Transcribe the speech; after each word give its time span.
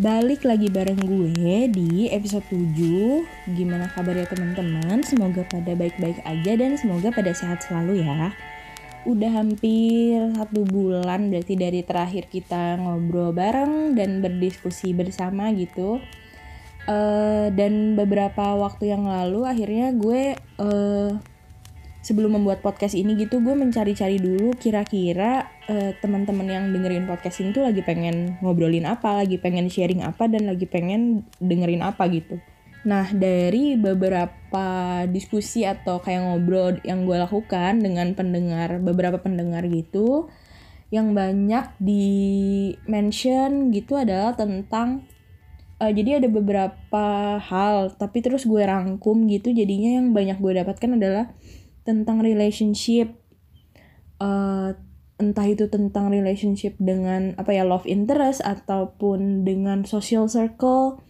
Balik 0.00 0.48
lagi 0.48 0.72
bareng 0.72 0.96
gue 0.96 1.68
di 1.68 2.08
episode 2.08 2.48
7 2.48 3.52
Gimana 3.52 3.84
kabarnya 3.92 4.32
teman-teman? 4.32 5.04
Semoga 5.04 5.44
pada 5.44 5.76
baik-baik 5.76 6.24
aja 6.24 6.56
dan 6.56 6.80
semoga 6.80 7.12
pada 7.12 7.36
sehat 7.36 7.60
selalu 7.68 8.00
ya. 8.00 8.32
Udah 9.04 9.28
hampir 9.28 10.32
satu 10.40 10.64
bulan 10.64 11.28
berarti 11.28 11.52
dari 11.52 11.84
terakhir 11.84 12.32
kita 12.32 12.80
ngobrol 12.80 13.36
bareng 13.36 13.92
dan 13.92 14.24
berdiskusi 14.24 14.96
bersama 14.96 15.52
gitu. 15.52 16.00
Uh, 16.88 17.52
Dan 17.52 17.92
beberapa 17.92 18.56
waktu 18.56 18.96
yang 18.96 19.04
lalu 19.04 19.44
akhirnya 19.44 19.92
gue 19.92 20.32
uh, 20.64 21.12
sebelum 22.00 22.40
membuat 22.40 22.64
podcast 22.64 22.96
ini 22.96 23.12
gitu 23.16 23.44
gue 23.44 23.52
mencari-cari 23.52 24.16
dulu 24.16 24.56
kira-kira 24.56 25.52
uh, 25.68 25.92
teman-teman 26.00 26.48
yang 26.48 26.64
dengerin 26.72 27.04
podcast 27.04 27.44
ini 27.44 27.52
tuh 27.52 27.68
lagi 27.68 27.84
pengen 27.84 28.40
ngobrolin 28.40 28.88
apa, 28.88 29.20
lagi 29.20 29.36
pengen 29.36 29.68
sharing 29.68 30.00
apa 30.00 30.24
dan 30.28 30.48
lagi 30.48 30.64
pengen 30.64 31.28
dengerin 31.38 31.84
apa 31.84 32.08
gitu. 32.08 32.40
Nah, 32.80 33.12
dari 33.12 33.76
beberapa 33.76 34.66
diskusi 35.04 35.68
atau 35.68 36.00
kayak 36.00 36.24
ngobrol 36.24 36.80
yang 36.80 37.04
gue 37.04 37.20
lakukan 37.20 37.76
dengan 37.76 38.16
pendengar, 38.16 38.80
beberapa 38.80 39.20
pendengar 39.20 39.68
gitu, 39.68 40.32
yang 40.88 41.12
banyak 41.12 41.76
di 41.76 42.08
mention 42.88 43.68
gitu 43.68 44.00
adalah 44.00 44.32
tentang 44.32 45.04
uh, 45.76 45.92
jadi 45.92 46.24
ada 46.24 46.28
beberapa 46.32 47.36
hal, 47.36 47.92
tapi 48.00 48.24
terus 48.24 48.48
gue 48.48 48.64
rangkum 48.64 49.28
gitu, 49.28 49.52
jadinya 49.52 50.00
yang 50.00 50.16
banyak 50.16 50.40
gue 50.40 50.52
dapatkan 50.64 50.90
adalah 50.96 51.36
tentang 51.90 52.22
relationship 52.22 53.18
uh, 54.22 54.78
entah 55.20 55.46
itu 55.50 55.68
tentang 55.68 56.08
relationship 56.08 56.78
dengan 56.80 57.36
apa 57.36 57.52
ya 57.52 57.66
love 57.66 57.84
interest 57.84 58.40
ataupun 58.40 59.44
dengan 59.44 59.84
social 59.84 60.30
circle. 60.30 61.02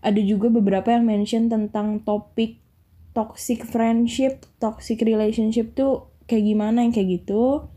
Ada 0.00 0.22
juga 0.24 0.48
beberapa 0.48 0.96
yang 0.96 1.04
mention 1.04 1.52
tentang 1.52 2.00
topik 2.08 2.64
toxic 3.12 3.66
friendship 3.66 4.46
toxic 4.62 5.02
relationship 5.02 5.76
tuh 5.76 6.14
kayak 6.24 6.46
gimana 6.46 6.86
yang 6.86 6.92
kayak 6.94 7.20
gitu. 7.20 7.68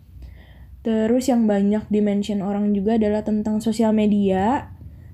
Terus 0.83 1.27
yang 1.27 1.47
banyak 1.47 1.87
dimention 1.91 2.39
orang 2.39 2.71
juga 2.71 2.95
adalah 2.95 3.27
tentang 3.27 3.59
sosial 3.59 3.91
media 3.91 4.71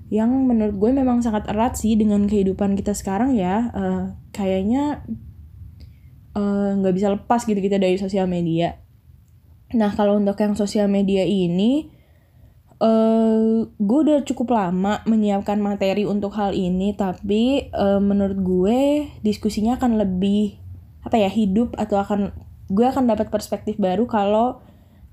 yang 0.10 0.50
menurut 0.50 0.78
gue 0.78 0.92
memang 0.94 1.22
sangat 1.22 1.46
erat 1.46 1.78
sih 1.78 1.94
dengan 1.94 2.26
kehidupan 2.26 2.74
kita 2.74 2.98
sekarang 2.98 3.38
ya. 3.38 3.70
Uh, 3.74 4.06
kayaknya 4.34 5.06
nggak 6.36 6.94
uh, 6.94 6.98
bisa 6.98 7.10
lepas 7.10 7.42
gitu 7.44 7.58
kita 7.58 7.82
dari 7.82 7.98
sosial 7.98 8.30
media. 8.30 8.78
Nah 9.74 9.94
kalau 9.94 10.18
untuk 10.18 10.38
yang 10.42 10.58
sosial 10.58 10.90
media 10.90 11.26
ini, 11.26 11.90
uh, 12.82 13.66
gue 13.66 14.00
udah 14.06 14.26
cukup 14.26 14.54
lama 14.54 15.02
menyiapkan 15.06 15.62
materi 15.62 16.06
untuk 16.06 16.34
hal 16.38 16.58
ini, 16.58 16.98
tapi 16.98 17.70
uh, 17.74 18.02
menurut 18.02 18.40
gue 18.42 18.80
diskusinya 19.22 19.78
akan 19.78 20.02
lebih 20.02 20.58
apa 21.06 21.16
ya 21.16 21.32
hidup 21.32 21.78
atau 21.80 22.02
akan 22.02 22.34
gue 22.70 22.86
akan 22.86 23.10
dapat 23.10 23.34
perspektif 23.34 23.80
baru 23.82 24.06
kalau 24.06 24.62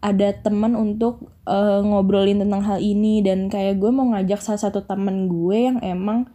ada 0.05 0.37
teman 0.44 0.77
untuk 0.77 1.33
uh, 1.48 1.81
ngobrolin 1.81 2.39
tentang 2.39 2.62
hal 2.62 2.78
ini 2.78 3.25
dan 3.25 3.48
kayak 3.48 3.81
gue 3.81 3.91
mau 3.91 4.12
ngajak 4.12 4.44
salah 4.44 4.61
satu 4.61 4.84
teman 4.84 5.27
gue 5.27 5.56
yang 5.56 5.78
emang 5.81 6.28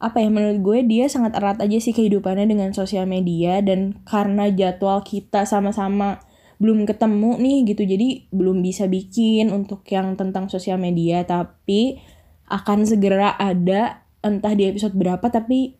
apa 0.00 0.16
ya 0.24 0.32
menurut 0.32 0.64
gue 0.64 0.78
dia 0.88 1.12
sangat 1.12 1.36
erat 1.36 1.60
aja 1.60 1.76
sih 1.76 1.92
kehidupannya 1.92 2.48
dengan 2.48 2.72
sosial 2.72 3.04
media 3.04 3.60
dan 3.60 4.00
karena 4.08 4.48
jadwal 4.48 5.04
kita 5.04 5.44
sama-sama 5.44 6.24
belum 6.56 6.88
ketemu 6.88 7.36
nih 7.36 7.58
gitu 7.68 7.84
jadi 7.84 8.08
belum 8.32 8.64
bisa 8.64 8.88
bikin 8.88 9.52
untuk 9.52 9.84
yang 9.92 10.16
tentang 10.16 10.48
sosial 10.48 10.80
media 10.80 11.20
tapi 11.28 12.00
akan 12.48 12.88
segera 12.88 13.36
ada 13.36 14.08
entah 14.24 14.52
di 14.56 14.68
episode 14.68 14.96
berapa 14.96 15.24
tapi 15.28 15.76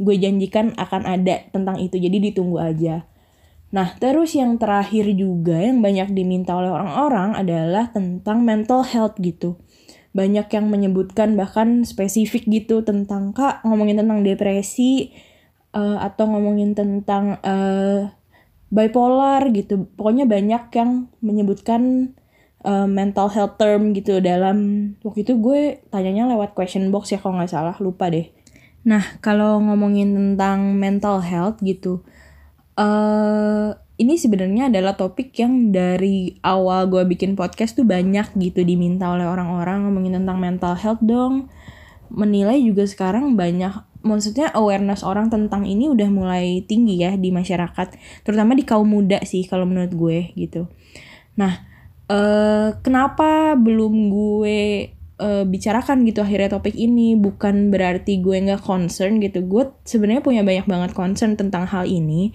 gue 0.00 0.16
janjikan 0.16 0.72
akan 0.78 1.02
ada 1.06 1.44
tentang 1.52 1.76
itu 1.76 2.00
jadi 2.00 2.32
ditunggu 2.32 2.56
aja. 2.56 3.04
Nah 3.70 3.94
terus 4.00 4.34
yang 4.34 4.58
terakhir 4.58 5.12
juga 5.14 5.60
yang 5.62 5.78
banyak 5.78 6.10
diminta 6.10 6.56
oleh 6.58 6.72
orang-orang 6.72 7.38
adalah 7.38 7.94
tentang 7.94 8.42
mental 8.42 8.82
health 8.82 9.14
gitu 9.22 9.60
banyak 10.10 10.46
yang 10.50 10.66
menyebutkan 10.66 11.38
bahkan 11.38 11.86
spesifik 11.86 12.46
gitu 12.50 12.82
tentang 12.82 13.30
kak 13.30 13.62
ngomongin 13.62 14.02
tentang 14.02 14.26
depresi 14.26 15.14
uh, 15.70 16.02
atau 16.02 16.26
ngomongin 16.26 16.74
tentang 16.74 17.38
uh, 17.46 18.10
bipolar 18.70 19.50
gitu. 19.54 19.86
Pokoknya 19.94 20.26
banyak 20.26 20.70
yang 20.74 21.10
menyebutkan 21.22 22.14
uh, 22.66 22.90
mental 22.90 23.30
health 23.30 23.58
term 23.58 23.94
gitu 23.94 24.18
dalam 24.18 24.92
waktu 25.06 25.22
itu 25.22 25.38
gue 25.38 25.82
tanyanya 25.94 26.30
lewat 26.34 26.58
question 26.58 26.90
box 26.90 27.14
ya 27.14 27.18
kalau 27.22 27.38
nggak 27.38 27.50
salah 27.50 27.76
lupa 27.78 28.10
deh. 28.10 28.30
Nah 28.86 29.20
kalau 29.22 29.62
ngomongin 29.62 30.14
tentang 30.14 30.74
mental 30.74 31.22
health 31.22 31.62
gitu 31.62 32.02
uh, 32.80 33.76
ini 34.00 34.16
sebenarnya 34.16 34.72
adalah 34.72 34.96
topik 34.96 35.36
yang 35.36 35.68
dari 35.68 36.40
awal 36.40 36.88
gue 36.88 37.04
bikin 37.04 37.36
podcast 37.36 37.76
tuh 37.76 37.84
banyak 37.84 38.32
gitu 38.40 38.64
diminta 38.64 39.12
oleh 39.12 39.28
orang-orang 39.28 39.84
ngomongin 39.84 40.24
tentang 40.24 40.40
mental 40.40 40.72
health 40.72 41.04
dong. 41.04 41.52
Menilai 42.08 42.64
juga 42.64 42.88
sekarang 42.88 43.36
banyak 43.36 43.70
maksudnya 44.00 44.48
awareness 44.56 45.04
orang 45.04 45.28
tentang 45.28 45.68
ini 45.68 45.92
udah 45.92 46.08
mulai 46.08 46.64
tinggi 46.64 47.04
ya 47.04 47.20
di 47.20 47.28
masyarakat, 47.28 47.92
terutama 48.24 48.56
di 48.56 48.64
kaum 48.64 48.88
muda 48.88 49.20
sih 49.28 49.44
kalau 49.44 49.68
menurut 49.68 49.92
gue 49.92 50.32
gitu. 50.32 50.72
Nah, 51.36 51.60
eh, 52.08 52.72
kenapa 52.80 53.52
belum 53.60 54.08
gue 54.08 54.60
uh, 55.20 55.44
bicarakan 55.44 56.08
gitu 56.08 56.24
akhirnya 56.24 56.56
topik 56.56 56.72
ini 56.72 57.14
bukan 57.14 57.68
berarti 57.68 58.18
gue 58.24 58.40
nggak 58.40 58.64
concern 58.64 59.20
gitu 59.20 59.44
gue 59.44 59.68
sebenarnya 59.84 60.24
punya 60.24 60.42
banyak 60.42 60.66
banget 60.66 60.90
concern 60.96 61.36
tentang 61.36 61.68
hal 61.68 61.84
ini 61.84 62.32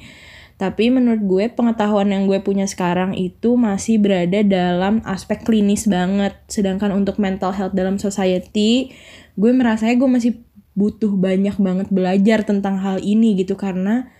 tapi 0.55 0.87
menurut 0.87 1.19
gue 1.27 1.45
pengetahuan 1.51 2.07
yang 2.07 2.31
gue 2.31 2.39
punya 2.39 2.63
sekarang 2.63 3.11
itu 3.11 3.59
masih 3.59 3.99
berada 3.99 4.39
dalam 4.39 5.03
aspek 5.03 5.43
klinis 5.43 5.83
banget. 5.83 6.31
Sedangkan 6.47 6.95
untuk 6.95 7.19
mental 7.19 7.51
health 7.51 7.75
dalam 7.75 7.99
society, 7.99 8.95
gue 9.35 9.51
merasanya 9.51 9.99
gue 9.99 10.09
masih 10.09 10.31
butuh 10.75 11.11
banyak 11.11 11.59
banget 11.59 11.87
belajar 11.91 12.47
tentang 12.47 12.79
hal 12.79 13.03
ini 13.03 13.35
gitu 13.39 13.55
karena 13.59 14.11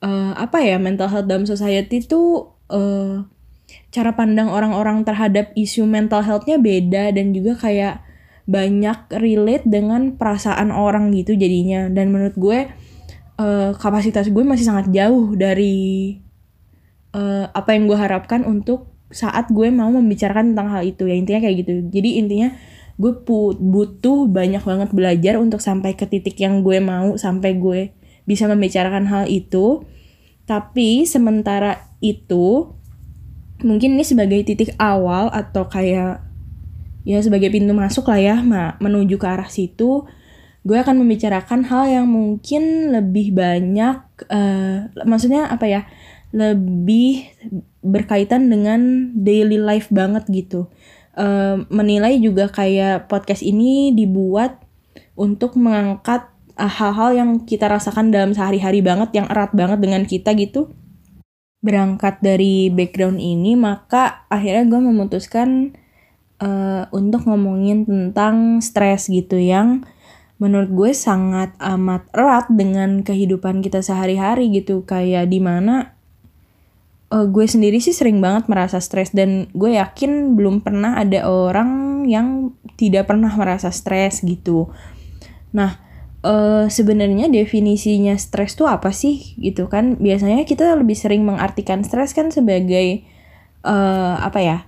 uh, 0.00 0.32
apa 0.36 0.60
ya 0.64 0.80
mental 0.80 1.08
health 1.08 1.28
dalam 1.28 1.44
society 1.44 2.00
itu 2.04 2.48
uh, 2.72 3.24
cara 3.92 4.16
pandang 4.16 4.48
orang-orang 4.48 5.04
terhadap 5.04 5.52
isu 5.52 5.84
mental 5.84 6.24
healthnya 6.24 6.56
beda 6.56 7.12
dan 7.12 7.36
juga 7.36 7.56
kayak 7.60 8.00
banyak 8.48 9.12
relate 9.20 9.68
dengan 9.68 10.16
perasaan 10.16 10.72
orang 10.72 11.12
gitu 11.12 11.36
jadinya 11.36 11.92
dan 11.92 12.08
menurut 12.08 12.36
gue 12.40 12.64
uh, 13.38 13.72
kapasitas 13.78 14.28
gue 14.28 14.44
masih 14.44 14.66
sangat 14.66 14.90
jauh 14.90 15.32
dari 15.38 16.18
uh, 17.14 17.48
apa 17.54 17.72
yang 17.72 17.86
gue 17.88 17.96
harapkan 17.96 18.44
untuk 18.44 18.90
saat 19.08 19.48
gue 19.48 19.72
mau 19.72 19.88
membicarakan 19.88 20.52
tentang 20.52 20.68
hal 20.68 20.82
itu. 20.84 21.08
Ya 21.08 21.16
intinya 21.16 21.40
kayak 21.40 21.56
gitu. 21.64 21.72
Jadi 21.88 22.20
intinya 22.20 22.48
gue 22.98 23.12
butuh 23.56 24.26
banyak 24.26 24.60
banget 24.66 24.90
belajar 24.90 25.34
untuk 25.38 25.62
sampai 25.62 25.94
ke 25.94 26.04
titik 26.04 26.36
yang 26.42 26.60
gue 26.66 26.82
mau 26.82 27.14
sampai 27.14 27.56
gue 27.56 27.80
bisa 28.28 28.44
membicarakan 28.50 29.08
hal 29.08 29.24
itu. 29.30 29.86
Tapi 30.44 31.08
sementara 31.08 31.88
itu 32.04 32.76
mungkin 33.62 33.98
ini 33.98 34.04
sebagai 34.06 34.44
titik 34.46 34.74
awal 34.78 35.32
atau 35.34 35.66
kayak 35.66 36.22
ya 37.02 37.18
sebagai 37.24 37.48
pintu 37.48 37.72
masuk 37.74 38.06
lah 38.12 38.20
ya 38.20 38.36
menuju 38.78 39.16
ke 39.16 39.26
arah 39.26 39.48
situ 39.48 40.04
gue 40.66 40.78
akan 40.78 41.00
membicarakan 41.00 41.66
hal 41.70 41.84
yang 41.86 42.06
mungkin 42.10 42.92
lebih 42.92 43.34
banyak 43.34 43.98
uh, 44.28 44.90
maksudnya 45.06 45.46
apa 45.48 45.66
ya 45.70 45.82
lebih 46.34 47.24
berkaitan 47.80 48.52
dengan 48.52 49.12
daily 49.16 49.56
life 49.56 49.88
banget 49.88 50.28
gitu. 50.28 50.68
Uh, 51.18 51.66
menilai 51.72 52.20
juga 52.22 52.46
kayak 52.46 53.10
podcast 53.10 53.42
ini 53.42 53.90
dibuat 53.90 54.62
untuk 55.18 55.58
mengangkat 55.58 56.30
eh, 56.54 56.70
hal-hal 56.70 57.10
yang 57.10 57.30
kita 57.42 57.66
rasakan 57.66 58.14
dalam 58.14 58.30
sehari-hari 58.30 58.78
banget 58.86 59.10
yang 59.18 59.26
erat 59.26 59.50
banget 59.50 59.82
dengan 59.82 60.06
kita 60.06 60.30
gitu. 60.38 60.70
Berangkat 61.58 62.22
dari 62.22 62.70
background 62.70 63.18
ini 63.18 63.58
maka 63.58 64.30
akhirnya 64.30 64.62
gue 64.70 64.78
memutuskan 64.78 65.74
uh, 66.38 66.86
untuk 66.94 67.26
ngomongin 67.26 67.82
tentang 67.82 68.62
stres 68.62 69.10
gitu 69.10 69.42
yang 69.42 69.82
menurut 70.38 70.70
gue 70.70 70.90
sangat 70.94 71.54
amat 71.58 72.06
erat 72.14 72.46
dengan 72.50 73.02
kehidupan 73.02 73.62
kita 73.62 73.82
sehari-hari 73.82 74.50
gitu. 74.54 74.86
Kayak 74.86 75.30
di 75.30 75.42
mana 75.42 75.98
uh, 77.10 77.26
gue 77.26 77.46
sendiri 77.46 77.82
sih 77.82 77.92
sering 77.92 78.22
banget 78.22 78.46
merasa 78.46 78.78
stres 78.78 79.10
dan 79.10 79.50
gue 79.52 79.74
yakin 79.74 80.38
belum 80.38 80.62
pernah 80.62 80.98
ada 80.98 81.26
orang 81.26 82.02
yang 82.06 82.54
tidak 82.78 83.10
pernah 83.10 83.34
merasa 83.34 83.74
stres 83.74 84.22
gitu. 84.22 84.70
Nah 85.50 85.82
uh, 86.22 86.70
sebenarnya 86.70 87.26
definisinya 87.26 88.14
stres 88.14 88.54
tuh 88.54 88.70
apa 88.70 88.94
sih 88.94 89.34
gitu 89.42 89.66
kan? 89.66 89.98
Biasanya 89.98 90.46
kita 90.46 90.78
lebih 90.78 90.94
sering 90.94 91.26
mengartikan 91.26 91.82
stres 91.82 92.14
kan 92.14 92.30
sebagai 92.30 93.02
uh, 93.66 94.22
apa 94.22 94.38
ya 94.38 94.58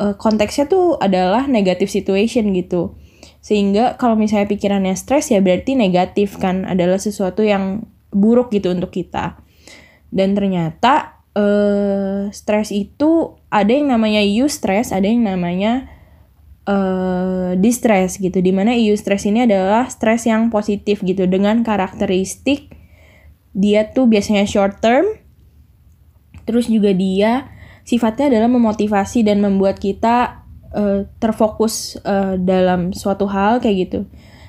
uh, 0.00 0.16
konteksnya 0.16 0.64
tuh 0.66 0.96
adalah 0.98 1.44
negative 1.44 1.92
situation 1.92 2.50
gitu 2.56 2.96
Sehingga 3.44 4.00
kalau 4.00 4.16
misalnya 4.16 4.48
pikirannya 4.48 4.96
stres 4.96 5.28
ya 5.28 5.44
berarti 5.44 5.76
negatif 5.76 6.40
kan 6.40 6.64
adalah 6.64 6.96
sesuatu 6.96 7.44
yang 7.44 7.84
buruk 8.08 8.48
gitu 8.48 8.72
untuk 8.72 8.88
kita. 8.88 9.36
Dan 10.08 10.32
ternyata 10.32 11.20
uh, 11.36 12.32
stres 12.32 12.72
itu 12.72 13.36
ada 13.52 13.68
yang 13.68 13.92
namanya 13.92 14.24
eustress, 14.24 14.96
ada 14.96 15.04
yang 15.04 15.28
namanya 15.28 15.92
uh, 16.64 17.52
distress 17.60 18.16
gitu. 18.16 18.40
Di 18.40 18.48
mana 18.48 18.72
eustress 18.72 19.28
ini 19.28 19.44
adalah 19.44 19.92
stres 19.92 20.24
yang 20.24 20.48
positif 20.48 21.04
gitu 21.04 21.28
dengan 21.28 21.60
karakteristik 21.60 22.72
dia 23.52 23.92
tuh 23.92 24.08
biasanya 24.08 24.48
short 24.48 24.80
term. 24.80 25.04
Terus 26.48 26.72
juga 26.72 26.96
dia 26.96 27.52
sifatnya 27.84 28.32
adalah 28.32 28.48
memotivasi 28.48 29.20
dan 29.20 29.44
membuat 29.44 29.80
kita 29.80 30.43
uh, 30.74 31.06
terfokus 31.22 31.96
uh, 32.02 32.34
dalam 32.36 32.90
suatu 32.90 33.30
hal 33.30 33.62
kayak 33.62 33.76
gitu. 33.88 34.00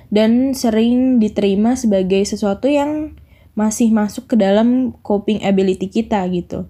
Dan 0.10 0.58
sering 0.58 1.22
diterima 1.22 1.78
sebagai 1.78 2.26
sesuatu 2.26 2.66
yang 2.66 3.14
masih 3.56 3.90
masuk 3.94 4.28
ke 4.28 4.36
dalam 4.36 4.94
coping 5.06 5.42
ability 5.46 5.88
kita 5.88 6.26
gitu. 6.34 6.68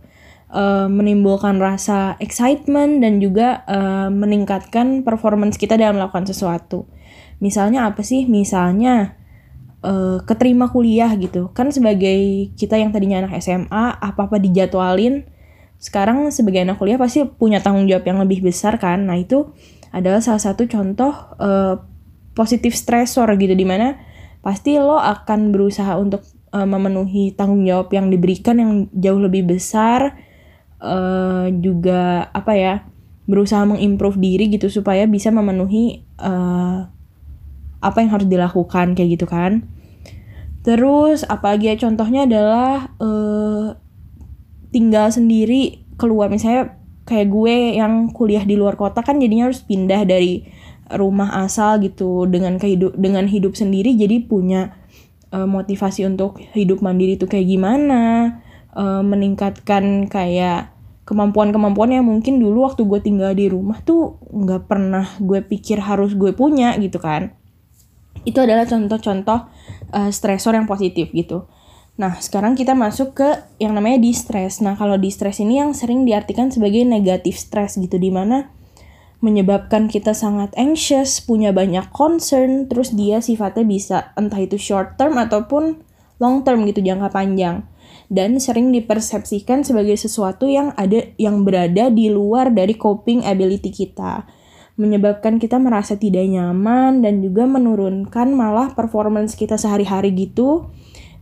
Uh, 0.56 0.88
menimbulkan 0.88 1.58
rasa 1.58 2.16
excitement 2.22 3.02
dan 3.02 3.20
juga 3.20 3.66
uh, 3.66 4.08
meningkatkan 4.14 5.02
performance 5.02 5.58
kita 5.58 5.76
dalam 5.76 5.98
melakukan 6.00 6.30
sesuatu. 6.30 6.86
Misalnya 7.44 7.90
apa 7.90 8.06
sih? 8.06 8.30
Misalnya 8.30 9.20
uh, 9.84 10.22
keterima 10.24 10.72
kuliah 10.72 11.12
gitu. 11.18 11.52
Kan 11.52 11.74
sebagai 11.76 12.52
kita 12.56 12.80
yang 12.80 12.96
tadinya 12.96 13.26
anak 13.26 13.42
SMA 13.42 14.00
apa 14.00 14.22
apa 14.30 14.38
dijadwalin 14.40 15.28
sekarang 15.86 16.34
sebagai 16.34 16.66
anak 16.66 16.82
kuliah 16.82 16.98
pasti 16.98 17.22
punya 17.30 17.62
tanggung 17.62 17.86
jawab 17.86 18.10
yang 18.10 18.18
lebih 18.18 18.42
besar 18.42 18.82
kan. 18.82 19.06
Nah 19.06 19.22
itu 19.22 19.54
adalah 19.94 20.18
salah 20.18 20.42
satu 20.42 20.66
contoh 20.66 21.14
uh, 21.38 21.78
positif 22.34 22.74
stressor 22.74 23.30
gitu 23.38 23.54
di 23.54 23.70
mana 23.70 24.02
pasti 24.42 24.82
lo 24.82 24.98
akan 24.98 25.54
berusaha 25.54 25.94
untuk 26.02 26.26
uh, 26.50 26.66
memenuhi 26.66 27.38
tanggung 27.38 27.62
jawab 27.70 27.94
yang 27.94 28.10
diberikan 28.10 28.58
yang 28.58 28.72
jauh 28.98 29.22
lebih 29.22 29.46
besar 29.46 30.18
uh, 30.82 31.54
juga 31.54 32.34
apa 32.34 32.58
ya 32.58 32.74
berusaha 33.30 33.62
mengimprove 33.70 34.18
diri 34.18 34.50
gitu 34.50 34.74
supaya 34.74 35.06
bisa 35.06 35.30
memenuhi 35.30 36.02
uh, 36.18 36.90
apa 37.78 37.98
yang 38.02 38.10
harus 38.10 38.26
dilakukan 38.26 38.98
kayak 38.98 39.22
gitu 39.22 39.30
kan. 39.30 39.70
Terus 40.66 41.22
apalagi 41.30 41.70
ya 41.70 41.78
contohnya 41.78 42.26
adalah 42.26 42.90
uh, 42.98 43.85
tinggal 44.76 45.08
sendiri 45.08 45.88
keluar. 45.96 46.28
Misalnya 46.28 46.76
kayak 47.08 47.32
gue 47.32 47.80
yang 47.80 48.12
kuliah 48.12 48.44
di 48.44 48.60
luar 48.60 48.76
kota 48.76 49.00
kan 49.00 49.24
jadinya 49.24 49.48
harus 49.48 49.64
pindah 49.64 50.04
dari 50.04 50.44
rumah 50.92 51.48
asal 51.48 51.80
gitu 51.80 52.28
dengan 52.28 52.60
kehidup 52.60 52.94
dengan 53.00 53.26
hidup 53.26 53.58
sendiri 53.58 53.98
jadi 53.98 54.22
punya 54.28 54.76
uh, 55.32 55.48
motivasi 55.48 56.06
untuk 56.06 56.44
hidup 56.52 56.84
mandiri 56.84 57.16
itu 57.16 57.26
kayak 57.32 57.48
gimana? 57.48 58.04
Uh, 58.76 59.00
meningkatkan 59.00 60.12
kayak 60.12 60.76
kemampuan-kemampuan 61.08 61.96
yang 61.96 62.04
mungkin 62.04 62.44
dulu 62.44 62.68
waktu 62.68 62.84
gue 62.84 63.00
tinggal 63.00 63.32
di 63.32 63.48
rumah 63.48 63.80
tuh 63.80 64.20
nggak 64.28 64.68
pernah 64.68 65.08
gue 65.24 65.40
pikir 65.40 65.80
harus 65.80 66.12
gue 66.12 66.36
punya 66.36 66.76
gitu 66.76 67.00
kan. 67.00 67.32
Itu 68.28 68.44
adalah 68.44 68.68
contoh-contoh 68.68 69.40
uh, 69.96 70.12
stresor 70.12 70.60
yang 70.60 70.68
positif 70.68 71.16
gitu 71.16 71.48
Nah, 71.96 72.20
sekarang 72.20 72.60
kita 72.60 72.76
masuk 72.76 73.16
ke 73.16 73.30
yang 73.56 73.72
namanya 73.72 74.04
distress. 74.04 74.60
Nah, 74.60 74.76
kalau 74.76 75.00
distress 75.00 75.40
ini 75.40 75.64
yang 75.64 75.72
sering 75.72 76.04
diartikan 76.04 76.52
sebagai 76.52 76.84
negatif 76.84 77.40
stress 77.40 77.80
gitu, 77.80 77.96
di 77.96 78.12
mana 78.12 78.52
menyebabkan 79.24 79.88
kita 79.88 80.12
sangat 80.12 80.52
anxious, 80.60 81.24
punya 81.24 81.56
banyak 81.56 81.88
concern, 81.96 82.68
terus 82.68 82.92
dia 82.92 83.24
sifatnya 83.24 83.64
bisa 83.64 83.98
entah 84.20 84.44
itu 84.44 84.60
short 84.60 85.00
term 85.00 85.16
ataupun 85.16 85.80
long 86.20 86.44
term 86.44 86.68
gitu, 86.68 86.84
jangka 86.84 87.16
panjang. 87.16 87.64
Dan 88.12 88.44
sering 88.44 88.76
dipersepsikan 88.76 89.64
sebagai 89.64 89.96
sesuatu 89.96 90.52
yang 90.52 90.76
ada 90.76 91.10
yang 91.16 91.48
berada 91.48 91.88
di 91.88 92.12
luar 92.12 92.52
dari 92.52 92.76
coping 92.76 93.24
ability 93.24 93.72
kita 93.72 94.28
menyebabkan 94.76 95.40
kita 95.40 95.56
merasa 95.56 95.96
tidak 95.96 96.28
nyaman 96.28 97.00
dan 97.00 97.24
juga 97.24 97.48
menurunkan 97.48 98.36
malah 98.36 98.76
performance 98.76 99.32
kita 99.40 99.56
sehari-hari 99.56 100.12
gitu 100.12 100.68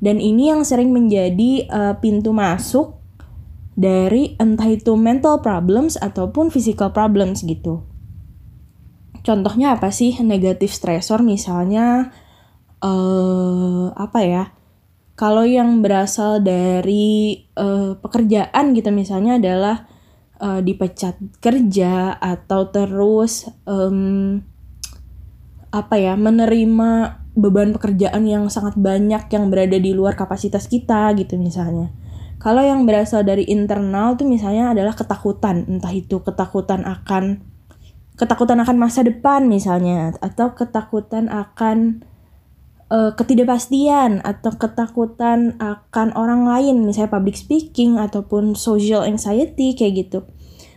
dan 0.04 0.20
ini 0.20 0.52
yang 0.52 0.68
sering 0.68 0.92
menjadi 0.92 1.64
uh, 1.72 1.96
pintu 2.04 2.36
masuk 2.36 3.00
dari 3.80 4.36
entah 4.36 4.68
itu 4.68 5.00
mental 5.00 5.40
problems 5.40 5.96
ataupun 5.96 6.52
physical 6.52 6.92
problems 6.92 7.40
gitu. 7.48 7.88
Contohnya 9.24 9.80
apa 9.80 9.96
sih 9.96 10.20
negatif 10.20 10.76
stressor 10.76 11.24
misalnya 11.24 12.12
uh, 12.84 13.96
apa 13.96 14.20
ya? 14.28 14.44
Kalau 15.16 15.48
yang 15.48 15.80
berasal 15.80 16.44
dari 16.44 17.48
uh, 17.56 17.96
pekerjaan 17.96 18.76
gitu 18.76 18.92
misalnya 18.92 19.40
adalah 19.40 19.88
uh, 20.44 20.60
dipecat 20.60 21.16
kerja 21.40 22.20
atau 22.20 22.68
terus 22.68 23.48
um, 23.64 24.44
apa 25.72 25.96
ya 25.96 26.20
menerima 26.20 27.23
beban 27.34 27.74
pekerjaan 27.74 28.30
yang 28.30 28.46
sangat 28.50 28.78
banyak 28.78 29.26
yang 29.30 29.50
berada 29.50 29.78
di 29.78 29.92
luar 29.94 30.14
kapasitas 30.14 30.70
kita 30.70 31.10
gitu 31.18 31.38
misalnya. 31.42 31.90
Kalau 32.38 32.60
yang 32.60 32.84
berasal 32.84 33.24
dari 33.24 33.48
internal 33.48 34.20
tuh 34.20 34.28
misalnya 34.28 34.76
adalah 34.76 34.94
ketakutan, 34.94 35.64
entah 35.66 35.94
itu 35.96 36.20
ketakutan 36.22 36.84
akan 36.84 37.54
ketakutan 38.14 38.62
akan 38.62 38.78
masa 38.78 39.02
depan 39.02 39.50
misalnya 39.50 40.14
atau 40.22 40.54
ketakutan 40.54 41.34
akan 41.34 42.06
uh, 42.94 43.12
ketidakpastian 43.18 44.22
atau 44.22 44.54
ketakutan 44.54 45.58
akan 45.58 46.14
orang 46.14 46.46
lain 46.46 46.86
misalnya 46.86 47.10
public 47.10 47.34
speaking 47.34 47.98
ataupun 47.98 48.54
social 48.54 49.02
anxiety 49.02 49.74
kayak 49.74 50.06
gitu. 50.06 50.20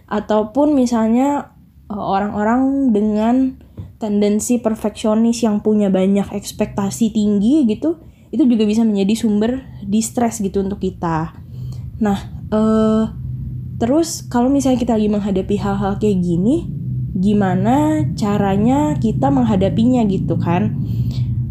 Ataupun 0.08 0.72
misalnya 0.72 1.52
uh, 1.92 2.00
orang-orang 2.00 2.94
dengan 2.94 3.65
tendensi 4.06 4.62
perfeksionis 4.62 5.42
yang 5.42 5.58
punya 5.66 5.90
banyak 5.90 6.30
ekspektasi 6.30 7.10
tinggi 7.10 7.66
gitu 7.66 7.98
itu 8.30 8.46
juga 8.46 8.62
bisa 8.62 8.86
menjadi 8.86 9.18
sumber 9.18 9.66
distress 9.82 10.38
gitu 10.38 10.62
untuk 10.62 10.78
kita. 10.78 11.34
Nah 11.98 12.18
uh, 12.54 13.10
terus 13.82 14.22
kalau 14.30 14.46
misalnya 14.46 14.78
kita 14.78 14.94
lagi 14.94 15.10
menghadapi 15.10 15.58
hal-hal 15.58 15.98
kayak 15.98 16.22
gini 16.22 16.70
gimana 17.18 18.06
caranya 18.14 18.94
kita 18.94 19.26
menghadapinya 19.34 20.06
gitu 20.06 20.38
kan? 20.38 20.78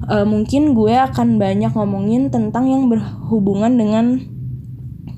Uh, 0.07 0.23
mungkin 0.23 0.71
gue 0.77 0.95
akan 0.95 1.35
banyak 1.35 1.75
ngomongin 1.75 2.31
tentang 2.31 2.71
yang 2.71 2.87
berhubungan 2.87 3.73
dengan 3.75 4.05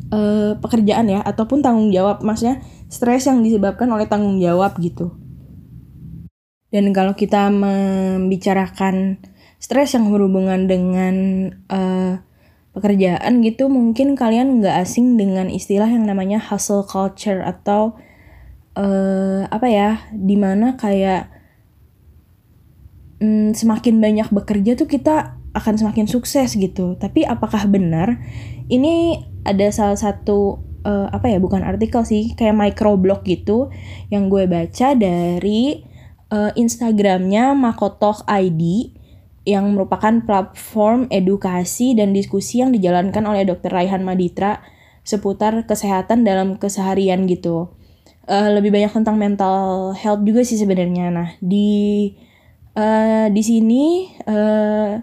uh, 0.10 0.58
pekerjaan 0.58 1.12
ya 1.12 1.22
ataupun 1.22 1.62
tanggung 1.62 1.92
jawab 1.94 2.24
maksudnya 2.24 2.64
stres 2.88 3.28
yang 3.28 3.44
disebabkan 3.44 3.92
oleh 3.92 4.08
tanggung 4.08 4.40
jawab 4.40 4.80
gitu 4.80 5.27
dan 6.68 6.92
kalau 6.92 7.16
kita 7.16 7.48
membicarakan 7.48 9.24
stres 9.58 9.96
yang 9.96 10.12
berhubungan 10.12 10.68
dengan 10.68 11.16
uh, 11.72 12.20
pekerjaan 12.76 13.42
gitu, 13.42 13.72
mungkin 13.72 14.14
kalian 14.14 14.60
nggak 14.62 14.84
asing 14.84 15.16
dengan 15.16 15.48
istilah 15.50 15.88
yang 15.90 16.06
namanya 16.06 16.38
hustle 16.38 16.86
culture 16.86 17.42
atau 17.42 17.96
uh, 18.76 19.48
apa 19.48 19.68
ya, 19.72 19.90
di 20.12 20.36
mana 20.36 20.76
kayak 20.76 21.32
um, 23.24 23.56
semakin 23.56 24.04
banyak 24.04 24.28
bekerja 24.30 24.76
tuh 24.76 24.86
kita 24.92 25.40
akan 25.56 25.74
semakin 25.80 26.06
sukses 26.06 26.54
gitu. 26.54 27.00
Tapi 27.00 27.26
apakah 27.26 27.66
benar? 27.66 28.22
Ini 28.68 29.24
ada 29.48 29.72
salah 29.72 29.98
satu 29.98 30.60
uh, 30.84 31.08
apa 31.10 31.32
ya, 31.32 31.40
bukan 31.40 31.64
artikel 31.64 32.04
sih, 32.04 32.36
kayak 32.36 32.54
microblog 32.54 33.24
gitu 33.24 33.72
yang 34.12 34.28
gue 34.28 34.46
baca 34.46 34.94
dari 34.94 35.87
uh, 36.32 36.52
Instagramnya 36.56 37.56
Makotoh 37.56 38.24
ID 38.28 38.94
yang 39.48 39.72
merupakan 39.72 40.12
platform 40.28 41.08
edukasi 41.08 41.96
dan 41.96 42.12
diskusi 42.12 42.60
yang 42.60 42.76
dijalankan 42.76 43.24
oleh 43.24 43.48
Dr. 43.48 43.72
Raihan 43.72 44.04
Maditra 44.04 44.60
seputar 45.08 45.64
kesehatan 45.64 46.28
dalam 46.28 46.60
keseharian 46.60 47.24
gitu. 47.32 47.72
Uh, 48.28 48.52
lebih 48.60 48.76
banyak 48.76 48.92
tentang 48.92 49.16
mental 49.16 49.96
health 49.96 50.20
juga 50.28 50.44
sih 50.44 50.60
sebenarnya. 50.60 51.08
Nah 51.08 51.30
di 51.40 52.12
uh, 52.76 53.32
di 53.32 53.40
sini 53.40 54.12
uh, 54.28 55.00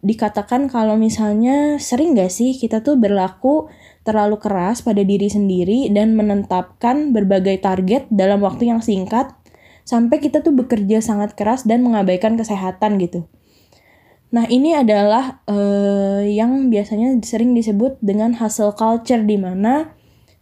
dikatakan 0.00 0.72
kalau 0.72 0.96
misalnya 0.96 1.76
sering 1.80 2.16
gak 2.16 2.32
sih 2.32 2.56
kita 2.56 2.80
tuh 2.80 2.96
berlaku 2.96 3.68
terlalu 4.04 4.36
keras 4.36 4.84
pada 4.84 5.00
diri 5.00 5.32
sendiri 5.32 5.88
dan 5.92 6.12
menetapkan 6.12 7.12
berbagai 7.16 7.60
target 7.64 8.04
dalam 8.12 8.44
waktu 8.44 8.68
yang 8.68 8.84
singkat 8.84 9.32
sampai 9.84 10.18
kita 10.18 10.40
tuh 10.40 10.56
bekerja 10.56 11.04
sangat 11.04 11.36
keras 11.36 11.68
dan 11.68 11.84
mengabaikan 11.84 12.34
kesehatan 12.40 12.96
gitu. 12.98 13.28
Nah, 14.34 14.50
ini 14.50 14.74
adalah 14.74 15.44
uh, 15.46 16.26
yang 16.26 16.72
biasanya 16.72 17.14
sering 17.22 17.54
disebut 17.54 18.02
dengan 18.02 18.34
hustle 18.34 18.74
culture 18.74 19.22
di 19.22 19.38
mana 19.38 19.94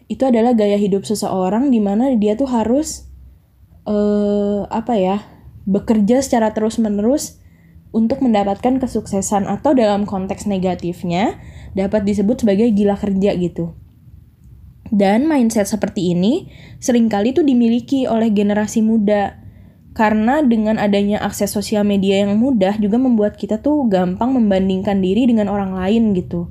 itu 0.09 0.25
adalah 0.25 0.57
gaya 0.57 0.81
hidup 0.81 1.05
seseorang 1.05 1.69
di 1.69 1.77
mana 1.83 2.09
dia 2.17 2.33
tuh 2.33 2.49
harus 2.49 3.11
uh, 3.85 4.65
apa 4.73 4.97
ya? 4.97 5.19
bekerja 5.63 6.19
secara 6.19 6.51
terus-menerus 6.51 7.39
untuk 7.95 8.19
mendapatkan 8.19 8.83
kesuksesan 8.83 9.47
atau 9.47 9.79
dalam 9.79 10.09
konteks 10.09 10.49
negatifnya 10.49 11.39
dapat 11.79 12.03
disebut 12.03 12.43
sebagai 12.43 12.73
gila 12.75 12.99
kerja 12.99 13.31
gitu. 13.39 13.77
Dan 14.93 15.25
mindset 15.25 15.65
seperti 15.65 16.13
ini 16.13 16.53
sering 16.77 17.09
kali 17.09 17.33
tuh 17.33 17.41
dimiliki 17.41 18.05
oleh 18.05 18.29
generasi 18.29 18.85
muda 18.85 19.41
karena 19.93 20.41
dengan 20.45 20.77
adanya 20.77 21.21
akses 21.25 21.53
sosial 21.53 21.85
media 21.85 22.25
yang 22.25 22.37
mudah 22.37 22.77
juga 22.77 22.97
membuat 23.01 23.41
kita 23.41 23.61
tuh 23.61 23.89
gampang 23.89 24.37
membandingkan 24.37 25.01
diri 25.01 25.29
dengan 25.29 25.49
orang 25.49 25.73
lain 25.77 26.13
gitu. 26.13 26.49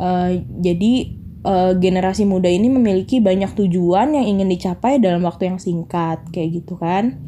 Uh, 0.00 0.40
jadi 0.60 1.20
uh, 1.44 1.72
generasi 1.76 2.24
muda 2.28 2.48
ini 2.48 2.68
memiliki 2.72 3.20
banyak 3.20 3.52
tujuan 3.56 4.16
yang 4.16 4.24
ingin 4.24 4.48
dicapai 4.48 5.00
dalam 5.00 5.24
waktu 5.24 5.52
yang 5.52 5.60
singkat 5.60 6.24
kayak 6.32 6.64
gitu 6.64 6.80
kan. 6.80 7.20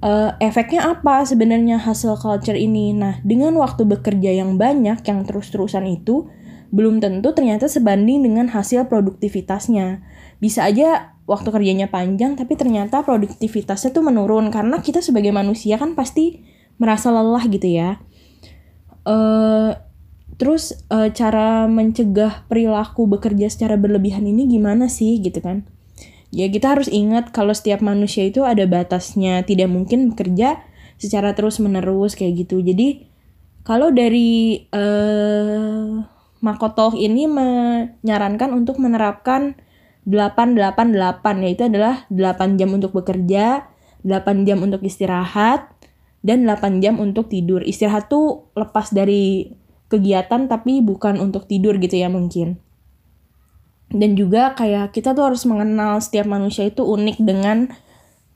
Uh, 0.00 0.32
efeknya 0.40 0.96
apa 0.96 1.28
sebenarnya 1.28 1.76
hasil 1.76 2.16
culture 2.16 2.56
ini? 2.56 2.96
Nah, 2.96 3.20
dengan 3.20 3.52
waktu 3.60 3.84
bekerja 3.84 4.32
yang 4.32 4.56
banyak 4.56 5.04
yang 5.04 5.26
terus-terusan 5.28 5.84
itu 5.90 6.30
belum 6.70 7.02
tentu 7.02 7.34
ternyata 7.34 7.66
sebanding 7.66 8.22
dengan 8.22 8.46
hasil 8.50 8.86
produktivitasnya. 8.86 10.06
Bisa 10.38 10.64
aja 10.66 11.18
waktu 11.26 11.50
kerjanya 11.50 11.90
panjang 11.90 12.34
tapi 12.38 12.54
ternyata 12.58 13.02
produktivitasnya 13.02 13.94
tuh 13.94 14.02
menurun 14.02 14.50
karena 14.50 14.82
kita 14.82 15.02
sebagai 15.02 15.30
manusia 15.30 15.78
kan 15.78 15.94
pasti 15.98 16.42
merasa 16.78 17.10
lelah 17.10 17.44
gitu 17.50 17.66
ya. 17.66 17.98
Uh, 19.02 19.74
terus 20.40 20.72
uh, 20.88 21.10
cara 21.12 21.68
mencegah 21.68 22.46
perilaku 22.48 23.04
bekerja 23.10 23.50
secara 23.52 23.76
berlebihan 23.76 24.24
ini 24.24 24.46
gimana 24.48 24.86
sih 24.86 25.20
gitu 25.20 25.42
kan? 25.42 25.66
Ya 26.30 26.46
kita 26.46 26.78
harus 26.78 26.86
ingat 26.86 27.34
kalau 27.34 27.50
setiap 27.50 27.82
manusia 27.82 28.22
itu 28.22 28.46
ada 28.46 28.62
batasnya, 28.64 29.42
tidak 29.42 29.66
mungkin 29.66 30.14
bekerja 30.14 30.62
secara 30.94 31.34
terus 31.34 31.58
menerus 31.58 32.14
kayak 32.14 32.46
gitu. 32.46 32.62
Jadi 32.62 33.10
kalau 33.66 33.90
dari 33.90 34.62
uh, 34.70 36.19
Makoto 36.40 36.96
ini 36.96 37.28
menyarankan 37.28 38.56
untuk 38.56 38.80
menerapkan 38.80 39.60
888 40.08 41.44
yaitu 41.44 41.68
adalah 41.68 42.08
8 42.08 42.56
jam 42.56 42.72
untuk 42.72 42.96
bekerja, 42.96 43.68
8 44.00 44.48
jam 44.48 44.64
untuk 44.64 44.80
istirahat, 44.80 45.68
dan 46.24 46.48
8 46.48 46.80
jam 46.80 46.96
untuk 46.96 47.28
tidur. 47.28 47.60
Istirahat 47.60 48.08
tuh 48.08 48.48
lepas 48.56 48.88
dari 48.92 49.52
kegiatan 49.92 50.48
tapi 50.48 50.80
bukan 50.80 51.20
untuk 51.20 51.44
tidur 51.44 51.76
gitu 51.76 52.00
ya 52.00 52.08
mungkin. 52.08 52.56
Dan 53.90 54.14
juga 54.14 54.54
kayak 54.54 54.94
kita 54.94 55.12
tuh 55.12 55.28
harus 55.28 55.42
mengenal 55.44 55.98
setiap 55.98 56.24
manusia 56.30 56.70
itu 56.70 56.86
unik 56.86 57.18
dengan 57.20 57.68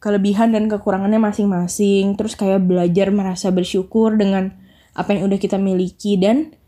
kelebihan 0.02 0.50
dan 0.50 0.66
kekurangannya 0.66 1.22
masing-masing. 1.22 2.18
Terus 2.18 2.34
kayak 2.34 2.66
belajar 2.66 3.08
merasa 3.14 3.54
bersyukur 3.54 4.18
dengan 4.18 4.60
apa 4.92 5.14
yang 5.14 5.30
udah 5.30 5.38
kita 5.38 5.56
miliki 5.56 6.18
dan 6.18 6.58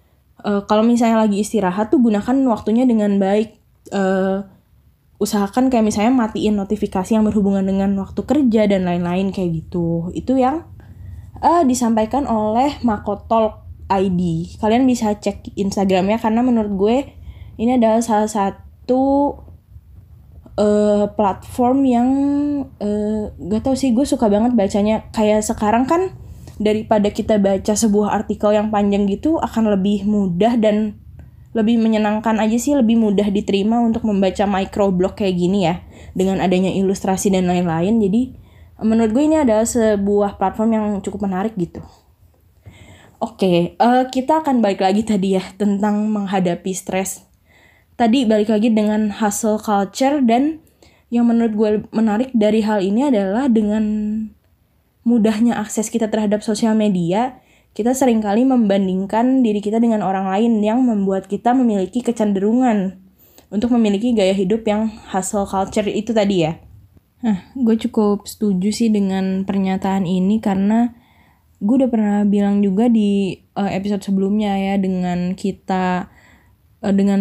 uh, 0.43 0.67
kalau 0.67 0.83
misalnya 0.85 1.25
lagi 1.25 1.41
istirahat 1.41 1.89
tuh 1.89 2.03
gunakan 2.03 2.37
waktunya 2.51 2.85
dengan 2.85 3.17
baik. 3.17 3.57
Uh, 3.95 4.43
usahakan 5.17 5.73
kayak 5.73 5.89
misalnya 5.89 6.13
matiin 6.13 6.61
notifikasi 6.61 7.09
yang 7.09 7.25
berhubungan 7.25 7.65
dengan 7.65 7.97
waktu 7.97 8.21
kerja 8.21 8.69
dan 8.69 8.85
lain-lain 8.85 9.33
kayak 9.33 9.65
gitu. 9.65 10.13
Itu 10.13 10.37
yang 10.37 10.69
uh, 11.41 11.65
disampaikan 11.65 12.29
oleh 12.29 12.77
Makotalk 12.85 13.65
ID. 13.89 14.53
Kalian 14.61 14.85
bisa 14.85 15.17
cek 15.17 15.57
Instagramnya 15.57 16.21
karena 16.21 16.45
menurut 16.45 16.73
gue 16.77 16.97
ini 17.57 17.81
adalah 17.81 18.05
salah 18.05 18.29
satu 18.29 19.33
uh, 20.61 21.07
platform 21.17 21.79
yang 21.89 22.09
uh, 22.77 23.33
gak 23.33 23.63
tau 23.65 23.77
sih 23.79 23.97
gue 23.97 24.05
suka 24.05 24.29
banget 24.29 24.53
bacanya. 24.53 25.09
Kayak 25.17 25.49
sekarang 25.49 25.89
kan 25.89 26.13
daripada 26.57 27.13
kita 27.13 27.37
baca 27.37 27.77
sebuah 27.77 28.17
artikel 28.17 28.57
yang 28.57 28.73
panjang 28.73 29.05
gitu 29.09 29.37
akan 29.41 29.77
lebih 29.77 30.09
mudah 30.09 30.57
dan 30.57 30.97
lebih 31.57 31.81
menyenangkan 31.81 32.37
aja 32.37 32.57
sih 32.61 32.77
lebih 32.77 33.01
mudah 33.01 33.33
diterima 33.33 33.81
untuk 33.81 34.05
membaca 34.05 34.45
microblog 34.45 35.17
kayak 35.17 35.37
gini 35.41 35.65
ya 35.65 35.81
dengan 36.13 36.45
adanya 36.45 36.69
ilustrasi 36.69 37.33
dan 37.33 37.49
lain-lain. 37.49 37.97
Jadi 37.97 38.37
menurut 38.85 39.17
gue 39.17 39.25
ini 39.25 39.41
adalah 39.41 39.65
sebuah 39.65 40.37
platform 40.37 40.71
yang 40.77 40.87
cukup 41.01 41.25
menarik 41.25 41.57
gitu. 41.57 41.81
Oke 43.17 43.41
okay, 43.41 43.57
uh, 43.81 44.05
eh, 44.05 44.13
kita 44.13 44.45
akan 44.45 44.61
balik 44.61 44.85
lagi 44.85 45.01
tadi 45.01 45.41
ya 45.41 45.45
tentang 45.57 46.13
menghadapi 46.13 46.77
stres. 46.77 47.25
Tadi 47.97 48.29
balik 48.29 48.53
lagi 48.53 48.69
dengan 48.69 49.09
hustle 49.09 49.57
culture 49.57 50.21
dan 50.21 50.61
yang 51.09 51.25
menurut 51.25 51.53
gue 51.57 51.71
menarik 51.97 52.29
dari 52.37 52.61
hal 52.61 52.85
ini 52.85 53.09
adalah 53.09 53.49
dengan 53.49 53.85
mudahnya 55.07 55.55
akses 55.55 55.89
kita 55.89 56.11
terhadap 56.11 56.43
sosial 56.43 56.75
media 56.75 57.39
kita 57.77 57.93
sering 57.93 58.25
kali 58.25 58.49
membandingkan 58.49 59.45
diri 59.45 59.61
kita 59.61 59.77
dengan 59.77 60.01
orang 60.01 60.33
lain 60.33 60.65
yang 60.65 60.81
membuat 60.81 61.29
kita 61.29 61.53
memiliki 61.53 62.01
kecenderungan 62.01 62.97
untuk 63.53 63.69
memiliki 63.77 64.17
gaya 64.17 64.33
hidup 64.33 64.65
yang 64.65 64.89
hustle 65.13 65.45
culture 65.45 65.85
itu 65.85 66.17
tadi 66.17 66.49
ya. 66.49 66.57
Nah, 67.21 67.53
gue 67.53 67.77
cukup 67.77 68.25
setuju 68.25 68.73
sih 68.73 68.89
dengan 68.89 69.45
pernyataan 69.45 70.09
ini 70.09 70.41
karena 70.41 70.97
gue 71.61 71.85
udah 71.85 71.91
pernah 71.93 72.21
bilang 72.25 72.65
juga 72.65 72.89
di 72.89 73.45
uh, 73.57 73.69
episode 73.69 74.01
sebelumnya 74.01 74.57
ya 74.57 74.75
dengan 74.81 75.37
kita 75.37 76.09
uh, 76.81 76.95
dengan 76.97 77.21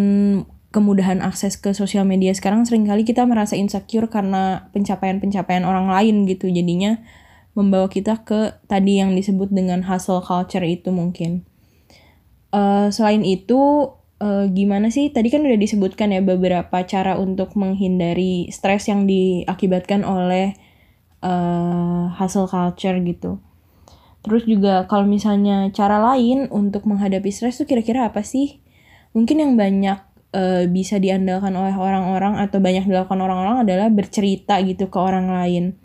kemudahan 0.71 1.19
akses 1.19 1.59
ke 1.59 1.71
sosial 1.71 2.07
media 2.07 2.31
sekarang 2.35 2.63
sering 2.63 2.87
kali 2.87 3.03
kita 3.03 3.23
merasa 3.23 3.59
insecure 3.59 4.11
karena 4.11 4.71
pencapaian-pencapaian 4.75 5.63
orang 5.63 5.87
lain 5.87 6.27
gitu 6.27 6.51
jadinya 6.51 6.99
membawa 7.55 7.87
kita 7.87 8.21
ke 8.27 8.59
tadi 8.67 8.99
yang 8.99 9.15
disebut 9.15 9.49
dengan 9.49 9.87
hustle 9.87 10.21
culture 10.21 10.61
itu 10.61 10.91
mungkin. 10.91 11.47
Uh, 12.51 12.91
selain 12.91 13.23
itu, 13.23 13.91
uh, 14.19 14.45
gimana 14.51 14.91
sih? 14.91 15.09
Tadi 15.09 15.31
kan 15.31 15.41
udah 15.41 15.59
disebutkan 15.59 16.11
ya 16.11 16.21
beberapa 16.21 16.83
cara 16.83 17.15
untuk 17.15 17.55
menghindari 17.55 18.51
stres 18.51 18.91
yang 18.91 19.07
diakibatkan 19.07 20.03
oleh 20.03 20.53
uh, 21.23 22.11
hustle 22.19 22.51
culture 22.51 22.99
gitu. 22.99 23.39
Terus 24.21 24.43
juga 24.43 24.83
kalau 24.91 25.07
misalnya 25.07 25.71
cara 25.71 26.01
lain 26.01 26.51
untuk 26.51 26.83
menghadapi 26.83 27.31
stres 27.31 27.55
tuh 27.55 27.67
kira-kira 27.67 28.11
apa 28.11 28.19
sih? 28.19 28.59
Mungkin 29.15 29.39
yang 29.39 29.53
banyak 29.55 29.99
uh, 30.35 30.67
bisa 30.67 30.99
diandalkan 30.99 31.55
oleh 31.55 31.71
orang-orang 31.71 32.35
atau 32.43 32.59
banyak 32.59 32.83
dilakukan 32.83 33.23
orang-orang 33.23 33.63
adalah 33.63 33.87
bercerita 33.87 34.59
gitu 34.59 34.91
ke 34.91 34.97
orang 34.99 35.31
lain 35.31 35.79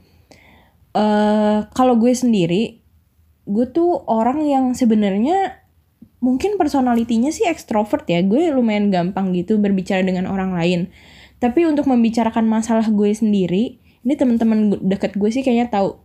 uh, 0.94 1.66
kalau 1.74 1.94
gue 1.98 2.12
sendiri 2.14 2.80
gue 3.50 3.66
tuh 3.74 4.06
orang 4.06 4.46
yang 4.46 4.72
sebenarnya 4.78 5.58
mungkin 6.22 6.54
personalitinya 6.60 7.32
sih 7.34 7.48
ekstrovert 7.48 8.06
ya. 8.06 8.22
Gue 8.22 8.52
lumayan 8.52 8.92
gampang 8.92 9.34
gitu 9.34 9.58
berbicara 9.58 10.04
dengan 10.04 10.30
orang 10.30 10.54
lain. 10.54 10.80
Tapi 11.40 11.64
untuk 11.66 11.88
membicarakan 11.88 12.46
masalah 12.46 12.86
gue 12.86 13.10
sendiri 13.10 13.80
ini 14.00 14.14
teman-teman 14.16 14.80
deket 14.86 15.16
gue 15.16 15.28
sih 15.32 15.42
kayaknya 15.42 15.72
tahu. 15.72 15.98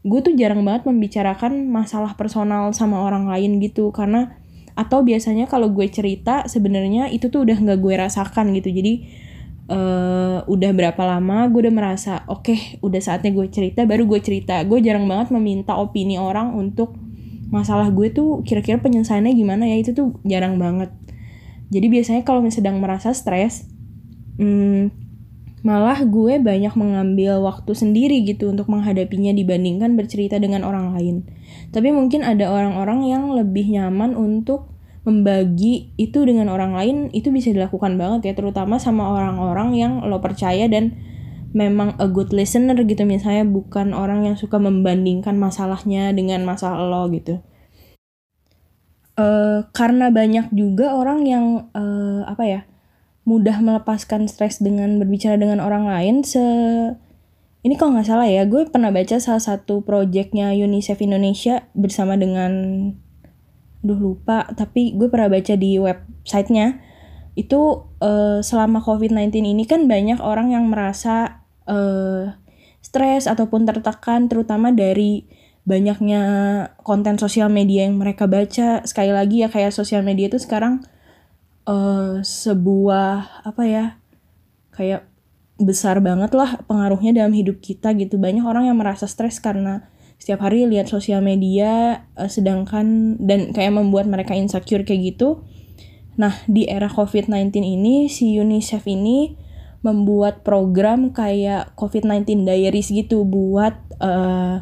Gue 0.00 0.24
tuh 0.24 0.32
jarang 0.32 0.64
banget 0.64 0.88
membicarakan 0.88 1.68
masalah 1.68 2.16
personal 2.16 2.72
sama 2.72 3.04
orang 3.04 3.28
lain 3.28 3.60
gitu. 3.60 3.92
Karena 3.92 4.40
atau 4.78 5.04
biasanya 5.04 5.44
kalau 5.50 5.68
gue 5.74 5.84
cerita 5.92 6.48
sebenarnya 6.48 7.12
itu 7.12 7.28
tuh 7.28 7.44
udah 7.44 7.58
nggak 7.60 7.78
gue 7.82 7.94
rasakan 8.00 8.56
gitu. 8.56 8.72
Jadi 8.72 9.04
uh, 9.70 10.42
udah 10.50 10.70
berapa 10.74 11.02
lama 11.06 11.46
gue 11.48 11.70
udah 11.70 11.74
merasa 11.74 12.12
oke 12.26 12.50
okay, 12.50 12.58
udah 12.82 13.00
saatnya 13.00 13.30
gue 13.30 13.46
cerita 13.48 13.86
baru 13.86 14.04
gue 14.04 14.20
cerita. 14.20 14.58
Gue 14.66 14.82
jarang 14.82 15.06
banget 15.06 15.30
meminta 15.30 15.78
opini 15.78 16.18
orang 16.18 16.52
untuk 16.58 16.98
masalah 17.50 17.90
gue 17.90 18.10
tuh 18.10 18.42
kira-kira 18.46 18.78
penyelesaiannya 18.78 19.32
gimana 19.34 19.64
ya 19.66 19.78
itu 19.78 19.94
tuh 19.94 20.18
jarang 20.26 20.58
banget. 20.58 20.90
Jadi 21.70 21.86
biasanya 21.86 22.22
kalau 22.26 22.42
sedang 22.50 22.82
merasa 22.82 23.14
stres 23.14 23.70
hmm, 24.42 24.90
malah 25.62 26.02
gue 26.02 26.40
banyak 26.40 26.72
mengambil 26.74 27.44
waktu 27.44 27.76
sendiri 27.76 28.24
gitu 28.24 28.50
untuk 28.50 28.66
menghadapinya 28.66 29.30
dibandingkan 29.30 29.94
bercerita 29.94 30.40
dengan 30.40 30.66
orang 30.66 30.96
lain. 30.96 31.16
Tapi 31.70 31.94
mungkin 31.94 32.26
ada 32.26 32.50
orang-orang 32.50 33.06
yang 33.06 33.30
lebih 33.36 33.70
nyaman 33.70 34.18
untuk 34.18 34.79
membagi 35.10 35.90
itu 35.98 36.22
dengan 36.22 36.46
orang 36.46 36.78
lain 36.78 36.96
itu 37.10 37.34
bisa 37.34 37.50
dilakukan 37.50 37.98
banget 37.98 38.30
ya 38.30 38.32
terutama 38.38 38.78
sama 38.78 39.10
orang-orang 39.10 39.74
yang 39.74 39.92
lo 40.06 40.22
percaya 40.22 40.70
dan 40.70 40.94
memang 41.50 41.98
a 41.98 42.06
good 42.06 42.30
listener 42.30 42.78
gitu. 42.86 43.02
Misalnya 43.02 43.42
bukan 43.42 43.90
orang 43.90 44.22
yang 44.22 44.38
suka 44.38 44.62
membandingkan 44.62 45.34
masalahnya 45.34 46.14
dengan 46.14 46.46
masalah 46.46 46.86
lo 46.86 47.10
gitu. 47.10 47.42
Uh, 49.18 49.66
karena 49.74 50.08
banyak 50.08 50.48
juga 50.54 50.94
orang 50.94 51.26
yang 51.26 51.68
uh, 51.74 52.24
apa 52.24 52.44
ya 52.46 52.60
mudah 53.28 53.60
melepaskan 53.60 54.30
stres 54.30 54.62
dengan 54.62 54.96
berbicara 54.96 55.36
dengan 55.36 55.60
orang 55.60 55.84
lain 55.84 56.24
se 56.24 56.40
ini 57.60 57.76
kalau 57.76 57.92
nggak 57.92 58.08
salah 58.08 58.24
ya 58.24 58.48
gue 58.48 58.64
pernah 58.72 58.88
baca 58.88 59.20
salah 59.20 59.42
satu 59.42 59.84
proyeknya 59.84 60.56
UNICEF 60.56 61.04
Indonesia 61.04 61.68
bersama 61.76 62.16
dengan 62.16 62.52
duh 63.80 63.98
lupa. 63.98 64.48
Tapi 64.52 64.96
gue 64.96 65.08
pernah 65.08 65.28
baca 65.32 65.54
di 65.56 65.76
websitenya. 65.80 66.80
Itu 67.36 67.90
uh, 68.02 68.40
selama 68.44 68.84
COVID-19 68.84 69.44
ini 69.44 69.64
kan 69.64 69.86
banyak 69.86 70.20
orang 70.20 70.52
yang 70.52 70.68
merasa 70.68 71.44
uh, 71.68 72.36
stres 72.80 73.28
ataupun 73.28 73.68
tertekan 73.68 74.26
terutama 74.26 74.72
dari 74.74 75.24
banyaknya 75.68 76.22
konten 76.82 77.20
sosial 77.20 77.52
media 77.52 77.86
yang 77.86 78.00
mereka 78.00 78.26
baca. 78.26 78.82
Sekali 78.84 79.12
lagi 79.12 79.44
ya 79.44 79.48
kayak 79.52 79.72
sosial 79.72 80.02
media 80.02 80.26
itu 80.26 80.40
sekarang 80.40 80.84
uh, 81.68 82.20
sebuah 82.24 83.44
apa 83.46 83.62
ya 83.64 83.84
kayak 84.74 85.06
besar 85.60 86.00
banget 86.00 86.32
lah 86.32 86.56
pengaruhnya 86.64 87.12
dalam 87.12 87.36
hidup 87.36 87.60
kita 87.60 87.92
gitu. 87.94 88.16
Banyak 88.16 88.44
orang 88.44 88.66
yang 88.68 88.80
merasa 88.80 89.04
stres 89.04 89.38
karena 89.38 89.86
setiap 90.20 90.44
hari 90.44 90.68
lihat 90.68 90.86
sosial 90.86 91.24
media 91.24 92.04
uh, 92.14 92.28
sedangkan 92.28 93.16
dan 93.16 93.56
kayak 93.56 93.72
membuat 93.72 94.04
mereka 94.04 94.36
insecure 94.36 94.84
kayak 94.84 95.16
gitu. 95.16 95.42
Nah 96.20 96.44
di 96.44 96.68
era 96.68 96.92
covid-19 96.92 97.56
ini 97.64 98.12
si 98.12 98.36
UNICEF 98.36 98.84
ini 98.84 99.32
membuat 99.80 100.44
program 100.44 101.08
kayak 101.08 101.72
COVID-19 101.72 102.44
Diaries 102.44 102.92
gitu 102.92 103.24
buat 103.24 103.80
uh, 103.96 104.60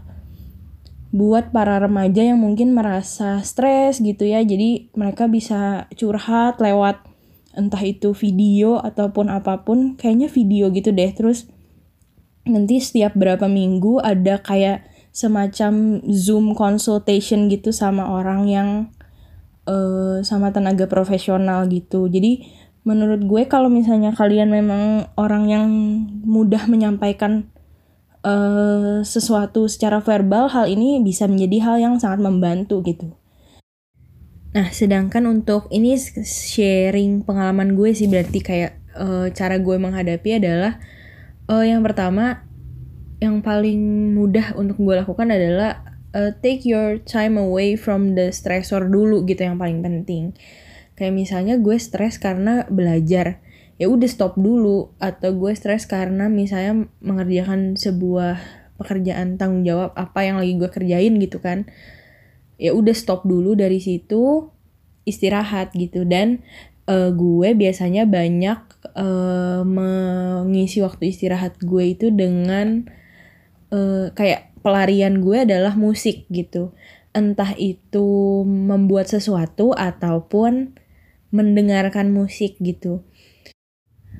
buat 1.08 1.50
para 1.50 1.80
remaja 1.82 2.22
yang 2.22 2.38
mungkin 2.38 2.70
merasa 2.70 3.42
stres 3.42 3.98
gitu 3.98 4.22
ya. 4.28 4.44
Jadi 4.46 4.94
mereka 4.94 5.26
bisa 5.26 5.90
curhat 5.98 6.62
lewat 6.62 7.02
entah 7.58 7.82
itu 7.82 8.14
video 8.14 8.78
ataupun 8.78 9.26
apa 9.26 9.66
pun 9.66 9.98
kayaknya 9.98 10.30
video 10.30 10.70
gitu 10.70 10.94
deh. 10.94 11.10
Terus 11.10 11.50
nanti 12.46 12.78
setiap 12.78 13.18
berapa 13.18 13.50
minggu 13.50 13.98
ada 13.98 14.38
kayak 14.38 14.86
semacam 15.18 15.98
zoom 16.14 16.54
consultation 16.54 17.50
gitu 17.50 17.74
sama 17.74 18.06
orang 18.06 18.46
yang 18.46 18.68
uh, 19.66 20.22
sama 20.22 20.54
tenaga 20.54 20.86
profesional 20.86 21.66
gitu. 21.66 22.06
Jadi 22.06 22.46
menurut 22.86 23.26
gue 23.26 23.42
kalau 23.50 23.66
misalnya 23.66 24.14
kalian 24.14 24.54
memang 24.54 25.10
orang 25.18 25.50
yang 25.50 25.66
mudah 26.22 26.70
menyampaikan 26.70 27.50
uh, 28.22 29.02
sesuatu 29.02 29.66
secara 29.66 29.98
verbal 29.98 30.46
hal 30.54 30.70
ini 30.70 31.02
bisa 31.02 31.26
menjadi 31.26 31.66
hal 31.66 31.76
yang 31.82 31.94
sangat 31.98 32.22
membantu 32.22 32.86
gitu. 32.86 33.18
Nah 34.54 34.70
sedangkan 34.70 35.26
untuk 35.26 35.66
ini 35.74 35.98
sharing 36.22 37.26
pengalaman 37.26 37.74
gue 37.74 37.90
sih 37.90 38.06
berarti 38.06 38.38
kayak 38.38 38.78
uh, 38.94 39.26
cara 39.34 39.58
gue 39.58 39.76
menghadapi 39.82 40.38
adalah 40.38 40.78
uh, 41.50 41.66
yang 41.66 41.82
pertama 41.82 42.47
yang 43.18 43.42
paling 43.42 44.14
mudah 44.14 44.54
untuk 44.54 44.78
gue 44.78 44.94
lakukan 45.02 45.28
adalah 45.34 45.82
uh, 46.14 46.30
take 46.38 46.62
your 46.62 47.02
time 47.02 47.34
away 47.34 47.74
from 47.74 48.14
the 48.14 48.30
stressor 48.30 48.86
dulu 48.86 49.26
gitu 49.26 49.42
yang 49.42 49.58
paling 49.58 49.82
penting. 49.82 50.38
Kayak 50.94 51.14
misalnya 51.14 51.54
gue 51.58 51.76
stres 51.78 52.18
karena 52.18 52.66
belajar 52.70 53.42
ya 53.78 53.86
udah 53.90 54.06
stop 54.10 54.38
dulu. 54.38 54.94
Atau 55.02 55.34
gue 55.38 55.52
stres 55.54 55.86
karena 55.86 56.30
misalnya 56.30 56.86
mengerjakan 57.02 57.74
sebuah 57.74 58.38
pekerjaan 58.78 59.34
tanggung 59.34 59.66
jawab 59.66 59.90
apa 59.98 60.22
yang 60.22 60.38
lagi 60.38 60.54
gue 60.54 60.70
kerjain 60.70 61.14
gitu 61.18 61.42
kan. 61.42 61.66
Ya 62.58 62.74
udah 62.74 62.94
stop 62.94 63.26
dulu 63.26 63.54
dari 63.58 63.82
situ 63.82 64.50
istirahat 65.06 65.74
gitu. 65.74 66.06
Dan 66.06 66.46
uh, 66.86 67.10
gue 67.10 67.54
biasanya 67.54 68.06
banyak 68.06 68.58
uh, 68.94 69.62
mengisi 69.66 70.82
waktu 70.82 71.10
istirahat 71.10 71.58
gue 71.62 71.94
itu 71.94 72.10
dengan 72.14 72.90
uh, 73.72 74.12
kayak 74.12 74.52
pelarian 74.60 75.24
gue 75.24 75.44
adalah 75.48 75.74
musik 75.74 76.28
gitu. 76.28 76.76
Entah 77.16 77.56
itu 77.56 78.42
membuat 78.44 79.08
sesuatu 79.08 79.72
ataupun 79.72 80.76
mendengarkan 81.32 82.12
musik 82.12 82.56
gitu. 82.60 83.04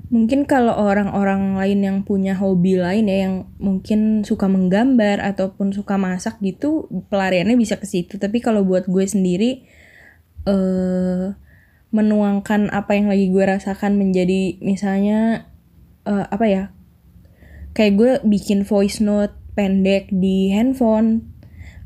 Mungkin 0.09 0.49
kalau 0.49 0.73
orang-orang 0.73 1.61
lain 1.61 1.81
yang 1.85 1.99
punya 2.01 2.33
hobi 2.33 2.81
lain 2.81 3.13
ya 3.13 3.29
yang 3.29 3.35
mungkin 3.61 4.25
suka 4.25 4.49
menggambar 4.49 5.21
ataupun 5.21 5.77
suka 5.77 6.01
masak 6.01 6.41
gitu 6.41 6.89
pelariannya 7.13 7.61
bisa 7.61 7.77
ke 7.77 7.85
situ. 7.85 8.17
Tapi 8.17 8.41
kalau 8.41 8.65
buat 8.65 8.89
gue 8.89 9.05
sendiri 9.05 9.69
uh, 10.49 11.37
menuangkan 11.93 12.73
apa 12.73 12.97
yang 12.97 13.13
lagi 13.13 13.29
gue 13.29 13.45
rasakan 13.45 14.01
menjadi 14.01 14.57
misalnya 14.65 15.49
uh, 16.09 16.25
apa 16.29 16.47
ya 16.49 16.65
kayak 17.77 17.93
gue 17.97 18.13
bikin 18.29 18.65
voice 18.65 19.01
note 19.05 19.37
pendek 19.59 20.15
di 20.15 20.55
handphone 20.55 21.27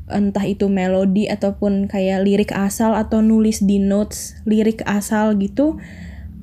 entah 0.05 0.45
itu 0.45 0.69
melodi 0.69 1.25
ataupun 1.25 1.89
kayak 1.89 2.21
lirik 2.21 2.51
asal 2.53 2.93
atau 2.93 3.25
nulis 3.25 3.65
di 3.65 3.81
notes 3.81 4.37
lirik 4.45 4.85
asal 4.85 5.33
gitu 5.41 5.81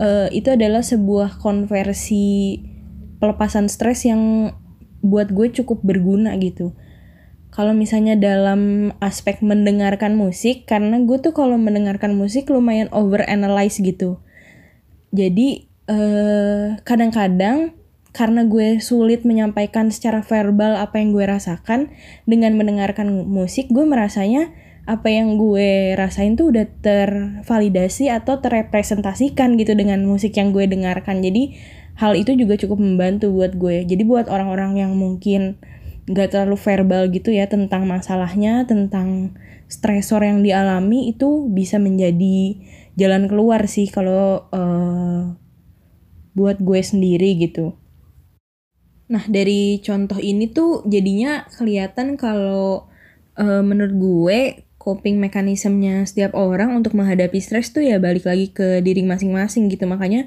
uh, 0.00 0.26
itu 0.34 0.50
adalah 0.50 0.82
sebuah 0.82 1.38
konversi 1.38 2.58
pelepasan 3.20 3.68
stres 3.68 4.08
yang 4.08 4.56
buat 5.04 5.32
gue 5.32 5.52
cukup 5.52 5.84
berguna 5.84 6.34
gitu. 6.40 6.72
Kalau 7.50 7.74
misalnya 7.74 8.14
dalam 8.14 8.94
aspek 9.02 9.42
mendengarkan 9.42 10.14
musik 10.16 10.64
karena 10.64 11.02
gue 11.02 11.18
tuh 11.18 11.34
kalau 11.36 11.58
mendengarkan 11.60 12.14
musik 12.16 12.48
lumayan 12.48 12.88
over 12.94 13.26
analyze 13.26 13.76
gitu. 13.82 14.22
Jadi 15.10 15.66
kadang 15.84 15.98
eh, 15.98 16.66
kadang-kadang 16.86 17.58
karena 18.10 18.42
gue 18.42 18.82
sulit 18.82 19.22
menyampaikan 19.22 19.94
secara 19.94 20.22
verbal 20.26 20.74
apa 20.74 20.98
yang 20.98 21.14
gue 21.14 21.22
rasakan 21.22 21.94
dengan 22.26 22.58
mendengarkan 22.58 23.06
musik 23.30 23.70
gue 23.70 23.86
merasanya 23.86 24.50
apa 24.90 25.06
yang 25.06 25.38
gue 25.38 25.94
rasain 25.94 26.34
tuh 26.34 26.50
udah 26.50 26.66
tervalidasi 26.82 28.10
atau 28.10 28.42
terrepresentasikan 28.42 29.54
gitu 29.54 29.78
dengan 29.78 30.02
musik 30.02 30.34
yang 30.34 30.50
gue 30.50 30.66
dengarkan. 30.66 31.22
Jadi 31.22 31.54
hal 31.94 32.18
itu 32.18 32.34
juga 32.34 32.58
cukup 32.58 32.82
membantu 32.82 33.30
buat 33.30 33.54
gue. 33.54 33.86
Jadi 33.86 34.02
buat 34.02 34.26
orang-orang 34.26 34.82
yang 34.82 34.98
mungkin 34.98 35.62
gak 36.10 36.34
terlalu 36.34 36.58
verbal 36.58 37.06
gitu 37.14 37.30
ya 37.30 37.46
tentang 37.46 37.86
masalahnya 37.86 38.66
tentang 38.66 39.38
stresor 39.70 40.26
yang 40.26 40.42
dialami 40.42 41.14
itu 41.14 41.46
bisa 41.46 41.78
menjadi 41.78 42.58
jalan 42.98 43.30
keluar 43.30 43.70
sih 43.70 43.86
kalau 43.86 44.50
uh, 44.50 45.38
buat 46.34 46.58
gue 46.58 46.80
sendiri 46.82 47.38
gitu 47.38 47.78
nah 49.10 49.26
dari 49.26 49.82
contoh 49.82 50.22
ini 50.22 50.46
tuh 50.46 50.86
jadinya 50.86 51.42
kelihatan 51.58 52.14
kalau 52.14 52.86
uh, 53.34 53.62
menurut 53.66 53.94
gue 53.98 54.38
coping 54.80 55.20
mekanismenya 55.20 56.08
setiap 56.08 56.32
orang 56.32 56.72
untuk 56.72 56.96
menghadapi 56.96 57.36
stres 57.36 57.68
tuh 57.70 57.84
ya 57.84 58.00
balik 58.00 58.24
lagi 58.24 58.48
ke 58.48 58.80
diri 58.80 59.04
masing-masing 59.04 59.68
gitu. 59.68 59.84
Makanya 59.84 60.24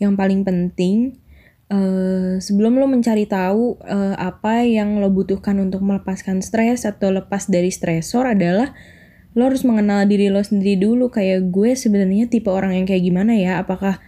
yang 0.00 0.16
paling 0.16 0.48
penting 0.48 1.20
uh, 1.68 2.40
sebelum 2.40 2.80
lo 2.80 2.88
mencari 2.88 3.28
tahu 3.28 3.76
uh, 3.84 4.16
apa 4.16 4.64
yang 4.64 4.96
lo 4.96 5.12
butuhkan 5.12 5.60
untuk 5.60 5.84
melepaskan 5.84 6.40
stres 6.40 6.88
atau 6.88 7.12
lepas 7.12 7.52
dari 7.52 7.68
stresor 7.68 8.32
adalah 8.32 8.72
lo 9.36 9.48
harus 9.48 9.60
mengenal 9.64 10.08
diri 10.08 10.32
lo 10.32 10.40
sendiri 10.40 10.80
dulu. 10.80 11.12
Kayak 11.12 11.52
gue 11.52 11.76
sebenarnya 11.76 12.32
tipe 12.32 12.48
orang 12.48 12.72
yang 12.72 12.88
kayak 12.88 13.04
gimana 13.04 13.36
ya? 13.36 13.60
Apakah 13.60 14.00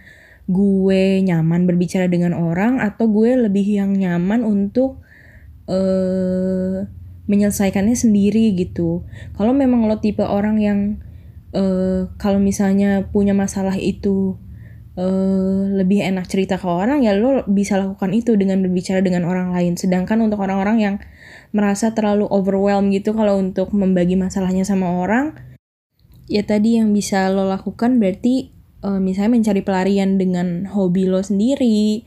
gue 0.45 1.25
nyaman 1.25 1.65
berbicara 1.65 2.05
dengan 2.05 2.37
orang 2.37 2.77
atau 2.77 3.09
gue 3.09 3.33
lebih 3.49 3.65
yang 3.65 3.97
nyaman 3.97 4.45
untuk 4.45 5.01
uh, 5.65 6.85
menyelesaikannya 7.25 7.97
sendiri 7.97 8.53
gitu. 8.53 9.01
Kalau 9.33 9.51
memang 9.57 9.89
lo 9.89 9.97
tipe 9.97 10.21
orang 10.21 10.61
yang 10.61 10.79
uh, 11.57 12.13
kalau 12.21 12.37
misalnya 12.37 13.09
punya 13.09 13.33
masalah 13.33 13.73
itu 13.73 14.37
uh, 14.93 15.65
lebih 15.73 16.05
enak 16.05 16.29
cerita 16.29 16.61
ke 16.61 16.67
orang 16.69 17.01
ya 17.01 17.17
lo 17.17 17.41
bisa 17.49 17.81
lakukan 17.81 18.13
itu 18.13 18.37
dengan 18.37 18.61
berbicara 18.61 19.01
dengan 19.01 19.25
orang 19.25 19.49
lain. 19.49 19.73
Sedangkan 19.73 20.21
untuk 20.21 20.45
orang-orang 20.45 20.77
yang 20.77 20.95
merasa 21.49 21.97
terlalu 21.97 22.29
overwhelmed 22.29 22.93
gitu 22.93 23.17
kalau 23.17 23.41
untuk 23.41 23.73
membagi 23.73 24.13
masalahnya 24.13 24.61
sama 24.61 25.01
orang 25.01 25.33
ya 26.25 26.41
tadi 26.41 26.81
yang 26.81 26.89
bisa 26.93 27.29
lo 27.29 27.45
lakukan 27.45 28.01
berarti 28.01 28.54
uh, 28.85 29.01
misalnya 29.01 29.41
mencari 29.41 29.65
pelarian 29.65 30.21
dengan 30.21 30.69
hobi 30.69 31.09
lo 31.09 31.25
sendiri 31.25 32.05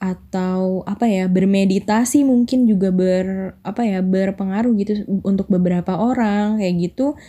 atau 0.00 0.80
apa 0.88 1.08
ya 1.08 1.28
bermeditasi 1.28 2.24
mungkin 2.24 2.64
juga 2.64 2.88
ber 2.88 3.56
apa 3.64 3.84
ya 3.84 4.00
berpengaruh 4.00 4.72
gitu 4.80 5.04
untuk 5.24 5.48
beberapa 5.52 5.96
orang 5.96 6.60
kayak 6.60 6.76
gitu 6.88 7.20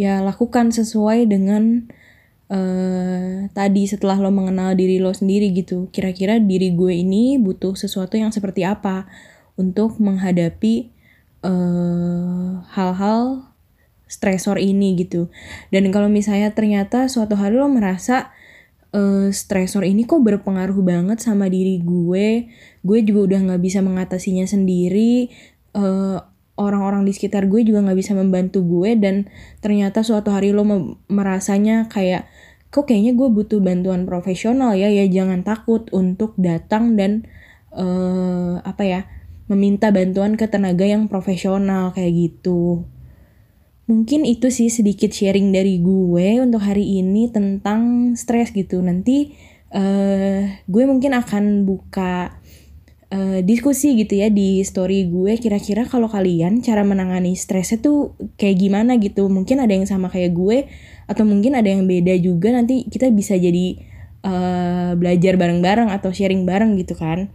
ya 0.00 0.20
lakukan 0.24 0.72
sesuai 0.72 1.28
dengan 1.28 1.88
uh, 2.52 3.48
tadi 3.52 3.84
setelah 3.88 4.20
lo 4.20 4.32
mengenal 4.32 4.76
diri 4.76 5.00
lo 5.00 5.12
sendiri 5.12 5.52
gitu. 5.52 5.88
Kira-kira 5.92 6.36
diri 6.40 6.72
gue 6.72 6.92
ini 6.92 7.36
butuh 7.40 7.76
sesuatu 7.76 8.16
yang 8.16 8.32
seperti 8.32 8.64
apa 8.64 9.08
untuk 9.56 9.96
menghadapi 10.00 10.88
uh, 11.44 12.64
hal-hal 12.72 13.49
stresor 14.10 14.58
ini 14.58 14.98
gitu. 14.98 15.30
Dan 15.70 15.94
kalau 15.94 16.10
misalnya 16.10 16.50
ternyata 16.50 17.06
suatu 17.06 17.38
hari 17.38 17.54
lo 17.54 17.70
merasa 17.70 18.34
uh, 18.94 19.28
stresor 19.30 19.86
ini 19.86 20.04
kok 20.06 20.22
berpengaruh 20.22 20.78
banget 20.82 21.22
sama 21.22 21.46
diri 21.46 21.78
gue 21.82 22.50
gue 22.82 22.98
juga 23.06 23.20
udah 23.34 23.38
nggak 23.50 23.62
bisa 23.62 23.80
mengatasinya 23.84 24.44
sendiri 24.46 25.30
uh, 25.78 26.18
orang-orang 26.60 27.08
di 27.08 27.12
sekitar 27.16 27.48
gue 27.48 27.64
juga 27.64 27.80
nggak 27.80 27.98
bisa 27.98 28.12
membantu 28.12 28.60
gue 28.60 28.98
dan 28.98 29.30
ternyata 29.64 30.04
suatu 30.04 30.28
hari 30.34 30.52
lo 30.52 30.66
merasanya 31.08 31.88
kayak 31.88 32.28
kok 32.70 32.86
kayaknya 32.86 33.16
gue 33.16 33.28
butuh 33.32 33.58
bantuan 33.58 34.06
profesional 34.06 34.76
ya 34.76 34.92
ya 34.92 35.08
jangan 35.08 35.42
takut 35.42 35.88
untuk 35.90 36.36
datang 36.38 36.94
dan 36.94 37.26
uh, 37.74 38.62
apa 38.62 38.82
ya 38.86 39.00
meminta 39.50 39.90
bantuan 39.90 40.38
ke 40.38 40.46
tenaga 40.46 40.86
yang 40.86 41.10
profesional 41.10 41.90
kayak 41.90 42.14
gitu 42.14 42.86
mungkin 43.90 44.22
itu 44.22 44.54
sih 44.54 44.70
sedikit 44.70 45.10
sharing 45.10 45.50
dari 45.50 45.82
gue 45.82 46.38
untuk 46.38 46.62
hari 46.62 47.02
ini 47.02 47.26
tentang 47.34 48.14
stres 48.14 48.54
gitu. 48.54 48.78
Nanti 48.78 49.34
uh, 49.74 50.46
gue 50.46 50.84
mungkin 50.86 51.10
akan 51.18 51.66
buka 51.66 52.38
uh, 53.10 53.42
diskusi 53.42 53.98
gitu 53.98 54.22
ya 54.22 54.30
di 54.30 54.62
story 54.62 55.10
gue. 55.10 55.34
Kira-kira 55.42 55.90
kalau 55.90 56.06
kalian 56.06 56.62
cara 56.62 56.86
menangani 56.86 57.34
stresnya 57.34 57.82
tuh 57.82 58.14
kayak 58.38 58.62
gimana 58.62 58.94
gitu? 59.02 59.26
Mungkin 59.26 59.58
ada 59.58 59.74
yang 59.74 59.90
sama 59.90 60.06
kayak 60.06 60.38
gue 60.38 60.70
atau 61.10 61.26
mungkin 61.26 61.58
ada 61.58 61.66
yang 61.66 61.90
beda 61.90 62.14
juga. 62.22 62.54
Nanti 62.54 62.86
kita 62.86 63.10
bisa 63.10 63.34
jadi 63.34 63.74
uh, 64.22 64.94
belajar 64.94 65.34
bareng-bareng 65.34 65.90
atau 65.90 66.14
sharing 66.14 66.46
bareng 66.46 66.78
gitu 66.78 66.94
kan. 66.94 67.26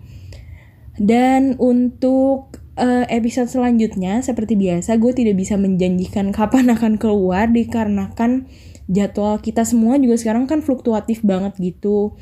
Dan 0.95 1.59
untuk 1.59 2.64
uh, 2.75 3.05
episode 3.07 3.47
selanjutnya 3.51 4.19
seperti 4.23 4.55
biasa 4.59 4.99
gue 4.99 5.11
tidak 5.15 5.35
bisa 5.39 5.55
menjanjikan 5.55 6.31
kapan 6.35 6.71
akan 6.71 6.99
keluar 6.99 7.49
dikarenakan 7.49 8.47
jadwal 8.85 9.41
kita 9.41 9.65
semua 9.65 9.97
juga 9.97 10.15
sekarang 10.21 10.45
kan 10.45 10.61
fluktuatif 10.61 11.25
banget 11.25 11.57
gitu. 11.57 12.13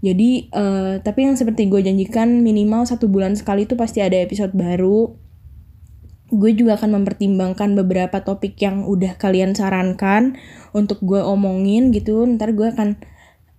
Jadi 0.00 0.48
uh, 0.54 1.02
tapi 1.04 1.28
yang 1.28 1.36
seperti 1.36 1.68
gue 1.68 1.84
janjikan 1.84 2.40
minimal 2.40 2.88
satu 2.88 3.10
bulan 3.10 3.36
sekali 3.36 3.68
itu 3.68 3.76
pasti 3.76 4.00
ada 4.00 4.16
episode 4.16 4.56
baru. 4.56 5.12
Gue 6.26 6.56
juga 6.58 6.74
akan 6.80 7.02
mempertimbangkan 7.02 7.78
beberapa 7.78 8.24
topik 8.24 8.58
yang 8.58 8.82
udah 8.88 9.14
kalian 9.20 9.54
sarankan 9.54 10.40
untuk 10.72 10.98
gue 11.04 11.20
omongin 11.20 11.92
gitu. 11.92 12.24
Ntar 12.24 12.56
gue 12.56 12.72
akan 12.72 12.98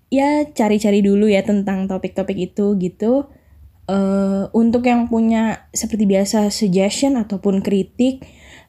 ya 0.09 0.49
cari-cari 0.49 1.05
dulu 1.05 1.29
ya 1.29 1.45
tentang 1.45 1.85
topik-topik 1.85 2.51
itu 2.51 2.75
gitu 2.79 3.27
uh, 3.87 4.51
untuk 4.51 4.85
yang 4.85 5.07
punya 5.07 5.67
seperti 5.71 6.05
biasa 6.05 6.51
suggestion 6.53 7.15
ataupun 7.17 7.63
kritik 7.63 8.23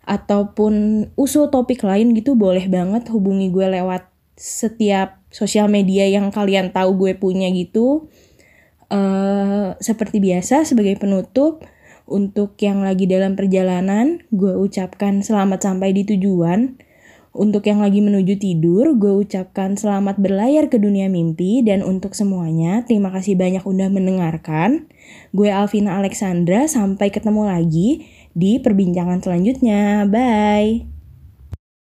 ataupun 0.09 1.05
usul 1.21 1.53
topik 1.53 1.85
lain 1.85 2.17
gitu 2.17 2.33
boleh 2.33 2.65
banget 2.71 3.13
hubungi 3.13 3.53
gue 3.53 3.69
lewat 3.69 4.09
setiap 4.39 5.21
sosial 5.29 5.69
media 5.69 6.09
yang 6.09 6.33
kalian 6.33 6.73
tahu 6.73 6.97
gue 6.97 7.13
punya 7.19 7.51
gitu. 7.53 8.09
Uh, 8.89 9.77
seperti 9.85 10.17
biasa 10.17 10.65
sebagai 10.65 10.97
penutup 10.97 11.61
untuk 12.09 12.57
yang 12.65 12.81
lagi 12.81 13.05
dalam 13.05 13.37
perjalanan 13.37 14.25
gue 14.33 14.57
ucapkan 14.57 15.21
selamat 15.21 15.61
sampai 15.69 15.93
di 15.93 16.09
tujuan. 16.09 16.81
Untuk 17.37 17.69
yang 17.69 17.85
lagi 17.85 18.01
menuju 18.01 18.41
tidur, 18.41 18.97
gue 18.97 19.13
ucapkan 19.13 19.77
selamat 19.77 20.17
berlayar 20.19 20.73
ke 20.73 20.81
dunia 20.81 21.07
mimpi 21.13 21.61
dan 21.61 21.85
untuk 21.85 22.17
semuanya, 22.17 22.83
terima 22.89 23.13
kasih 23.13 23.37
banyak 23.37 23.63
udah 23.63 23.93
mendengarkan. 23.93 24.89
Gue 25.31 25.53
Alvina 25.53 26.01
Alexandra, 26.01 26.67
sampai 26.67 27.13
ketemu 27.13 27.49
lagi 27.49 28.09
di 28.35 28.59
perbincangan 28.59 29.23
selanjutnya. 29.23 30.07
Bye. 30.09 30.98